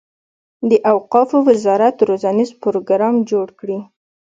[0.69, 3.79] د اوقافو وزارت روزنیز پروګرام جوړ کړي.